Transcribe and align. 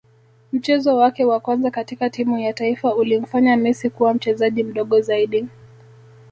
Mchezo 0.51 0.97
wake 0.97 1.25
wa 1.25 1.39
kwanza 1.39 1.71
katika 1.71 2.09
timu 2.09 2.39
ya 2.39 2.53
taifa 2.53 2.95
ulimfanya 2.95 3.57
Messi 3.57 3.89
kuwa 3.89 4.13
mchezaji 4.13 4.63
mdogo 4.63 5.01
zaidi 5.01 5.47